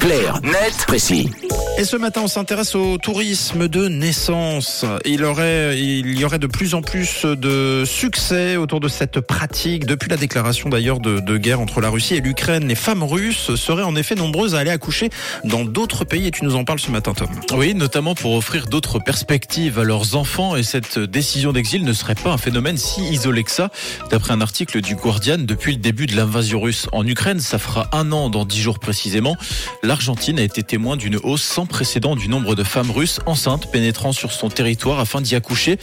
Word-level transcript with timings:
Clair, 0.00 0.40
net, 0.42 0.86
précis. 0.86 1.28
Et 1.80 1.84
ce 1.84 1.96
matin, 1.96 2.20
on 2.22 2.28
s'intéresse 2.28 2.74
au 2.74 2.98
tourisme 2.98 3.66
de 3.66 3.88
naissance. 3.88 4.84
Il, 5.06 5.20
y 5.20 5.24
aurait 5.24 6.38
de 6.38 6.46
plus 6.46 6.74
en 6.74 6.82
plus 6.82 7.24
de 7.24 7.84
succès 7.86 8.58
autour 8.58 8.80
de 8.80 8.88
cette 8.88 9.20
pratique. 9.20 9.86
Depuis 9.86 10.10
la 10.10 10.18
déclaration 10.18 10.68
d'ailleurs 10.68 11.00
de, 11.00 11.20
de 11.20 11.38
guerre 11.38 11.58
entre 11.58 11.80
la 11.80 11.88
Russie 11.88 12.16
et 12.16 12.20
l'Ukraine, 12.20 12.68
les 12.68 12.74
femmes 12.74 13.02
russes 13.02 13.54
seraient 13.54 13.82
en 13.82 13.96
effet 13.96 14.14
nombreuses 14.14 14.54
à 14.54 14.58
aller 14.58 14.70
accoucher 14.70 15.08
dans 15.44 15.64
d'autres 15.64 16.04
pays. 16.04 16.26
Et 16.26 16.30
tu 16.30 16.44
nous 16.44 16.54
en 16.54 16.64
parles 16.64 16.80
ce 16.80 16.90
matin, 16.90 17.14
Tom. 17.14 17.28
Oui, 17.54 17.74
notamment 17.74 18.14
pour 18.14 18.34
offrir 18.34 18.66
d'autres 18.66 18.98
perspectives 18.98 19.78
à 19.78 19.84
leurs 19.84 20.16
enfants. 20.16 20.56
Et 20.56 20.62
cette 20.62 20.98
décision 20.98 21.52
d'exil 21.52 21.84
ne 21.84 21.94
serait 21.94 22.14
pas 22.14 22.30
un 22.30 22.36
phénomène 22.36 22.76
si 22.76 23.00
isolé 23.08 23.42
que 23.42 23.52
ça. 23.52 23.70
D'après 24.10 24.34
un 24.34 24.42
article 24.42 24.82
du 24.82 24.96
Guardian, 24.96 25.38
depuis 25.38 25.72
le 25.72 25.78
début 25.78 26.04
de 26.04 26.14
l'invasion 26.14 26.60
russe 26.60 26.88
en 26.92 27.06
Ukraine, 27.06 27.40
ça 27.40 27.58
fera 27.58 27.88
un 27.92 28.12
an 28.12 28.28
dans 28.28 28.44
dix 28.44 28.60
jours 28.60 28.80
précisément 28.80 29.34
l'Argentine 29.82 30.38
a 30.38 30.42
été 30.42 30.62
témoin 30.62 30.96
d'une 30.96 31.16
hausse 31.16 31.42
sans 31.42 31.66
précédent 31.70 32.16
du 32.16 32.28
nombre 32.28 32.54
de 32.54 32.64
femmes 32.64 32.90
russes 32.90 33.20
enceintes 33.24 33.70
pénétrant 33.70 34.12
sur 34.12 34.32
son 34.32 34.50
territoire 34.50 35.00
afin 35.00 35.22
d'y 35.22 35.34
accoucher. 35.34 35.78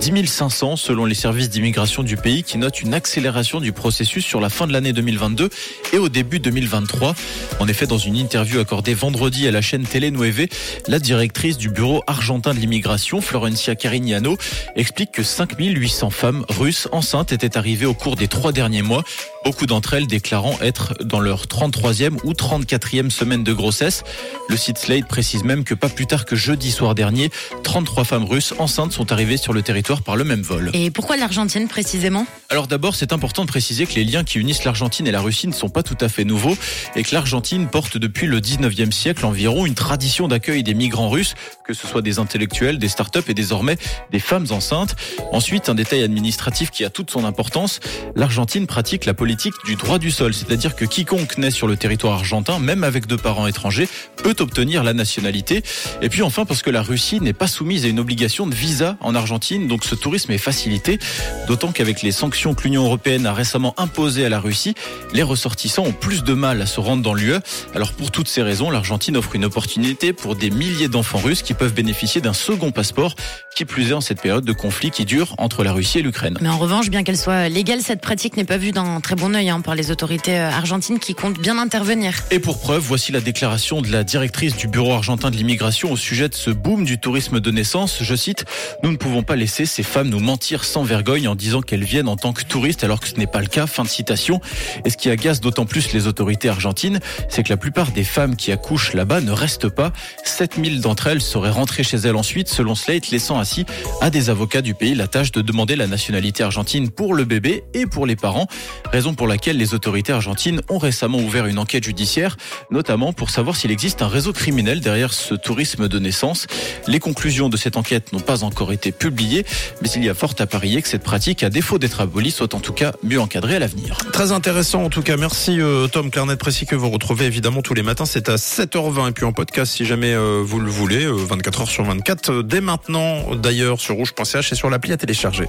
10 0.00 0.26
500 0.26 0.76
selon 0.76 1.06
les 1.06 1.14
services 1.14 1.48
d'immigration 1.48 2.02
du 2.02 2.16
pays 2.16 2.42
qui 2.42 2.58
notent 2.58 2.82
une 2.82 2.92
accélération 2.92 3.60
du 3.60 3.72
processus 3.72 4.24
sur 4.24 4.40
la 4.40 4.50
fin 4.50 4.66
de 4.66 4.72
l'année 4.72 4.92
2022 4.92 5.48
et 5.94 5.98
au 5.98 6.08
début 6.10 6.40
2023. 6.40 7.14
En 7.60 7.68
effet, 7.68 7.86
dans 7.86 7.98
une 7.98 8.16
interview 8.16 8.60
accordée 8.60 8.94
vendredi 8.94 9.48
à 9.48 9.50
la 9.50 9.62
chaîne 9.62 9.84
Télé 9.84 10.10
Nueve, 10.10 10.46
la 10.88 10.98
directrice 10.98 11.56
du 11.56 11.70
bureau 11.70 12.02
argentin 12.06 12.52
de 12.52 12.58
l'immigration, 12.58 13.20
Florencia 13.20 13.74
Carignano, 13.76 14.36
explique 14.76 15.12
que 15.12 15.22
5800 15.22 16.10
femmes 16.10 16.44
russes 16.48 16.88
enceintes 16.92 17.32
étaient 17.32 17.56
arrivées 17.56 17.86
au 17.86 17.94
cours 17.94 18.16
des 18.16 18.28
trois 18.28 18.52
derniers 18.52 18.82
mois. 18.82 19.04
Beaucoup 19.48 19.64
d'entre 19.64 19.94
elles 19.94 20.06
déclarant 20.06 20.58
être 20.60 20.92
dans 21.02 21.20
leur 21.20 21.46
33e 21.46 22.18
ou 22.22 22.32
34e 22.32 23.08
semaine 23.08 23.44
de 23.44 23.54
grossesse. 23.54 24.04
Le 24.50 24.58
site 24.58 24.76
Slate 24.76 25.08
précise 25.08 25.42
même 25.42 25.64
que 25.64 25.72
pas 25.72 25.88
plus 25.88 26.06
tard 26.06 26.26
que 26.26 26.36
jeudi 26.36 26.70
soir 26.70 26.94
dernier, 26.94 27.30
33 27.62 28.04
femmes 28.04 28.24
russes 28.26 28.52
enceintes 28.58 28.92
sont 28.92 29.10
arrivées 29.10 29.38
sur 29.38 29.54
le 29.54 29.62
territoire 29.62 30.02
par 30.02 30.16
le 30.16 30.24
même 30.24 30.42
vol. 30.42 30.70
Et 30.74 30.90
pourquoi 30.90 31.16
l'Argentine 31.16 31.66
précisément? 31.66 32.26
Alors 32.50 32.66
d'abord, 32.66 32.94
c'est 32.94 33.14
important 33.14 33.46
de 33.46 33.48
préciser 33.48 33.86
que 33.86 33.94
les 33.94 34.04
liens 34.04 34.22
qui 34.22 34.38
unissent 34.38 34.64
l'Argentine 34.64 35.06
et 35.06 35.12
la 35.12 35.22
Russie 35.22 35.46
ne 35.46 35.54
sont 35.54 35.70
pas 35.70 35.82
tout 35.82 35.96
à 35.98 36.10
fait 36.10 36.24
nouveaux 36.24 36.56
et 36.94 37.02
que 37.02 37.14
l'Argentine 37.14 37.68
porte 37.68 37.96
depuis 37.96 38.26
le 38.26 38.40
19e 38.40 38.92
siècle 38.92 39.24
environ 39.24 39.64
une 39.64 39.74
tradition 39.74 40.28
d'accueil 40.28 40.62
des 40.62 40.74
migrants 40.74 41.08
russes, 41.08 41.34
que 41.64 41.72
ce 41.72 41.86
soit 41.86 42.02
des 42.02 42.18
intellectuels, 42.18 42.78
des 42.78 42.88
startups 42.88 43.24
et 43.28 43.34
désormais 43.34 43.78
des 44.12 44.20
femmes 44.20 44.48
enceintes. 44.50 44.94
Ensuite, 45.32 45.70
un 45.70 45.74
détail 45.74 46.02
administratif 46.02 46.70
qui 46.70 46.84
a 46.84 46.90
toute 46.90 47.10
son 47.10 47.24
importance, 47.24 47.80
l'Argentine 48.14 48.66
pratique 48.66 49.06
la 49.06 49.14
politique 49.14 49.37
du 49.64 49.76
droit 49.76 49.98
du 49.98 50.10
sol, 50.10 50.34
c'est-à-dire 50.34 50.74
que 50.74 50.84
quiconque 50.84 51.38
naît 51.38 51.50
sur 51.50 51.66
le 51.66 51.76
territoire 51.76 52.14
argentin, 52.14 52.58
même 52.58 52.82
avec 52.82 53.06
deux 53.06 53.16
parents 53.16 53.46
étrangers, 53.46 53.88
peut 54.16 54.34
obtenir 54.40 54.82
la 54.82 54.92
nationalité. 54.92 55.62
Et 56.02 56.08
puis 56.08 56.22
enfin, 56.22 56.44
parce 56.44 56.62
que 56.62 56.70
la 56.70 56.82
Russie 56.82 57.20
n'est 57.20 57.32
pas 57.32 57.46
soumise 57.46 57.84
à 57.84 57.88
une 57.88 58.00
obligation 58.00 58.46
de 58.46 58.54
visa 58.54 58.96
en 59.00 59.14
Argentine, 59.14 59.68
donc 59.68 59.84
ce 59.84 59.94
tourisme 59.94 60.32
est 60.32 60.38
facilité, 60.38 60.98
d'autant 61.46 61.70
qu'avec 61.70 62.02
les 62.02 62.10
sanctions 62.10 62.54
que 62.54 62.64
l'Union 62.64 62.84
européenne 62.84 63.26
a 63.26 63.32
récemment 63.32 63.74
imposées 63.78 64.24
à 64.24 64.28
la 64.28 64.40
Russie, 64.40 64.74
les 65.14 65.22
ressortissants 65.22 65.84
ont 65.84 65.92
plus 65.92 66.24
de 66.24 66.34
mal 66.34 66.60
à 66.60 66.66
se 66.66 66.80
rendre 66.80 67.02
dans 67.02 67.14
l'UE. 67.14 67.36
Alors 67.74 67.92
pour 67.92 68.10
toutes 68.10 68.28
ces 68.28 68.42
raisons, 68.42 68.70
l'Argentine 68.70 69.16
offre 69.16 69.36
une 69.36 69.44
opportunité 69.44 70.12
pour 70.12 70.34
des 70.34 70.50
milliers 70.50 70.88
d'enfants 70.88 71.18
russes 71.18 71.42
qui 71.42 71.54
peuvent 71.54 71.74
bénéficier 71.74 72.20
d'un 72.20 72.32
second 72.32 72.72
passeport, 72.72 73.14
qui 73.54 73.64
plus 73.64 73.90
est 73.90 73.94
en 73.94 74.00
cette 74.00 74.20
période 74.20 74.44
de 74.44 74.52
conflit 74.52 74.90
qui 74.90 75.04
dure 75.04 75.34
entre 75.38 75.62
la 75.62 75.72
Russie 75.72 75.98
et 76.00 76.02
l'Ukraine. 76.02 76.38
Mais 76.40 76.48
en 76.48 76.58
revanche, 76.58 76.90
bien 76.90 77.04
qu'elle 77.04 77.18
soit 77.18 77.48
légale, 77.48 77.82
cette 77.82 78.00
pratique 78.00 78.36
n'est 78.36 78.44
pas 78.44 78.56
vue 78.56 78.72
d'un 78.72 79.00
très 79.00 79.14
bon 79.18 79.34
œil 79.34 79.50
hein, 79.50 79.60
par 79.60 79.74
les 79.74 79.90
autorités 79.90 80.38
euh, 80.38 80.48
argentines 80.48 80.98
qui 80.98 81.14
comptent 81.14 81.38
bien 81.38 81.58
intervenir. 81.58 82.22
Et 82.30 82.38
pour 82.38 82.60
preuve, 82.60 82.82
voici 82.82 83.12
la 83.12 83.20
déclaration 83.20 83.82
de 83.82 83.90
la 83.90 84.04
directrice 84.04 84.56
du 84.56 84.68
Bureau 84.68 84.92
argentin 84.92 85.30
de 85.30 85.36
l'immigration 85.36 85.92
au 85.92 85.96
sujet 85.96 86.28
de 86.28 86.34
ce 86.34 86.50
boom 86.50 86.84
du 86.84 86.98
tourisme 86.98 87.40
de 87.40 87.50
naissance. 87.50 87.98
Je 88.02 88.14
cite, 88.14 88.44
Nous 88.82 88.92
ne 88.92 88.96
pouvons 88.96 89.22
pas 89.22 89.36
laisser 89.36 89.66
ces 89.66 89.82
femmes 89.82 90.08
nous 90.08 90.20
mentir 90.20 90.64
sans 90.64 90.84
vergogne 90.84 91.28
en 91.28 91.34
disant 91.34 91.60
qu'elles 91.60 91.84
viennent 91.84 92.08
en 92.08 92.16
tant 92.16 92.32
que 92.32 92.44
touristes 92.44 92.84
alors 92.84 93.00
que 93.00 93.08
ce 93.08 93.16
n'est 93.16 93.26
pas 93.26 93.40
le 93.40 93.48
cas. 93.48 93.66
Fin 93.66 93.82
de 93.82 93.88
citation. 93.88 94.40
Et 94.84 94.90
ce 94.90 94.96
qui 94.96 95.10
agace 95.10 95.40
d'autant 95.40 95.66
plus 95.66 95.92
les 95.92 96.06
autorités 96.06 96.48
argentines, 96.48 97.00
c'est 97.28 97.42
que 97.42 97.50
la 97.50 97.56
plupart 97.56 97.90
des 97.90 98.04
femmes 98.04 98.36
qui 98.36 98.52
accouchent 98.52 98.94
là-bas 98.94 99.20
ne 99.20 99.32
restent 99.32 99.68
pas. 99.68 99.92
7000 100.24 100.80
d'entre 100.80 101.08
elles 101.08 101.20
seraient 101.20 101.50
rentrées 101.50 101.82
chez 101.82 101.96
elles 101.96 102.16
ensuite, 102.16 102.48
selon 102.48 102.74
Slate, 102.76 103.10
laissant 103.10 103.40
ainsi 103.40 103.66
à 104.00 104.10
des 104.10 104.30
avocats 104.30 104.62
du 104.62 104.74
pays 104.74 104.94
la 104.94 105.08
tâche 105.08 105.32
de 105.32 105.42
demander 105.42 105.74
la 105.74 105.88
nationalité 105.88 106.44
argentine 106.44 106.90
pour 106.90 107.14
le 107.14 107.24
bébé 107.24 107.64
et 107.74 107.86
pour 107.86 108.06
les 108.06 108.16
parents. 108.16 108.46
Raison 108.92 109.07
pour 109.14 109.26
laquelle 109.26 109.56
les 109.56 109.74
autorités 109.74 110.12
argentines 110.12 110.60
ont 110.68 110.78
récemment 110.78 111.18
ouvert 111.18 111.46
une 111.46 111.58
enquête 111.58 111.84
judiciaire, 111.84 112.36
notamment 112.70 113.12
pour 113.12 113.30
savoir 113.30 113.56
s'il 113.56 113.70
existe 113.70 114.02
un 114.02 114.08
réseau 114.08 114.32
criminel 114.32 114.80
derrière 114.80 115.12
ce 115.12 115.34
tourisme 115.34 115.88
de 115.88 115.98
naissance. 115.98 116.46
Les 116.86 117.00
conclusions 117.00 117.48
de 117.48 117.56
cette 117.56 117.76
enquête 117.76 118.12
n'ont 118.12 118.20
pas 118.20 118.44
encore 118.44 118.72
été 118.72 118.92
publiées, 118.92 119.44
mais 119.82 119.88
il 119.94 120.04
y 120.04 120.08
a 120.08 120.14
fort 120.14 120.34
à 120.38 120.46
parier 120.46 120.82
que 120.82 120.88
cette 120.88 121.02
pratique, 121.02 121.42
à 121.42 121.50
défaut 121.50 121.78
d'être 121.78 122.00
abolie, 122.00 122.30
soit 122.30 122.54
en 122.54 122.60
tout 122.60 122.72
cas 122.72 122.92
mieux 123.02 123.20
encadrée 123.20 123.56
à 123.56 123.58
l'avenir. 123.58 123.98
Très 124.12 124.32
intéressant 124.32 124.84
en 124.84 124.90
tout 124.90 125.02
cas. 125.02 125.16
Merci 125.16 125.60
euh, 125.60 125.88
Tom 125.88 126.10
Clarnet 126.10 126.36
précis 126.36 126.66
que 126.66 126.76
vous 126.76 126.90
retrouvez 126.90 127.26
évidemment 127.26 127.62
tous 127.62 127.74
les 127.74 127.82
matins. 127.82 128.06
C'est 128.06 128.28
à 128.28 128.36
7h20 128.36 129.08
et 129.08 129.12
puis 129.12 129.24
en 129.24 129.32
podcast 129.32 129.72
si 129.72 129.84
jamais 129.84 130.12
euh, 130.12 130.42
vous 130.44 130.60
le 130.60 130.70
voulez, 130.70 131.04
euh, 131.04 131.12
24 131.12 131.62
h 131.62 131.66
sur 131.66 131.84
24. 131.84 132.30
euh, 132.30 132.42
dès 132.42 132.60
maintenant 132.60 133.34
d'ailleurs 133.34 133.80
sur 133.80 133.94
rouge.ch 133.96 134.52
et 134.52 134.54
sur 134.54 134.70
l'appli 134.70 134.92
à 134.92 134.96
télécharger. 134.96 135.48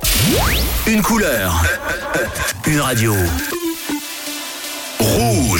Une 0.87 1.01
couleur. 1.01 1.63
Une 2.67 2.79
radio. 2.79 3.13
Rouge. 5.17 5.49